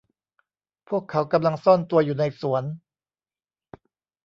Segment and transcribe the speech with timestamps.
[0.89, 2.63] พวกเขากำลังซ่อนตัวอยู่ในสวน